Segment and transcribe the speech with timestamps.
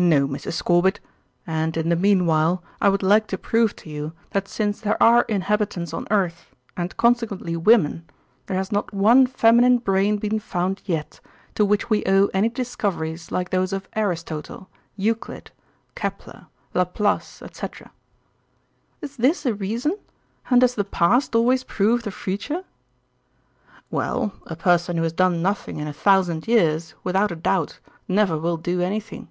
[0.00, 0.52] No, Mrs.
[0.52, 1.00] Scorbitt,
[1.44, 5.22] and in the meanwhile I would like to prove to you that since there are
[5.22, 8.08] inhabitants on earth, and consequently women,
[8.46, 11.18] there has not one feminine brain been found yet
[11.56, 15.50] to which we owe any discoveries like those of Aristotle, Euclid,
[15.96, 17.90] Kepler, Laplace, etc."
[19.00, 19.98] "Is this a reason?
[20.48, 22.62] And does the past always prove the future?"
[23.90, 28.38] "Well, a person who has done nothing in a thousand years, without a doubt, never
[28.38, 29.26] will do anything."